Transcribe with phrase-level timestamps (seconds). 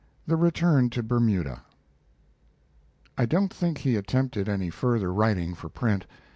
[0.25, 1.61] THE RETURN TO BERMUDA
[3.19, 6.07] I don't think he attempted any further writing for print.